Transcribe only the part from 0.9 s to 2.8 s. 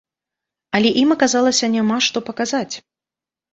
ім аказалася няма што паказаць.